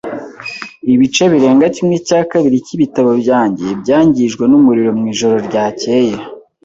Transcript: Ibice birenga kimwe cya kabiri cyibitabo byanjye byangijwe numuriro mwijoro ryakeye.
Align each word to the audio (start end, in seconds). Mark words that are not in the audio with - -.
Ibice 0.93 1.23
birenga 1.33 1.65
kimwe 1.75 1.97
cya 2.07 2.21
kabiri 2.31 2.57
cyibitabo 2.65 3.11
byanjye 3.21 3.65
byangijwe 3.81 4.43
numuriro 4.47 4.89
mwijoro 4.99 5.35
ryakeye. 5.47 6.15